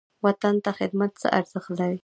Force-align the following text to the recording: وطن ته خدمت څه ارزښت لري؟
وطن 0.25 0.55
ته 0.63 0.71
خدمت 0.79 1.11
څه 1.21 1.27
ارزښت 1.39 1.69
لري؟ 1.79 1.99